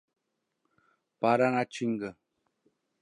Paranatinga 1.19 2.09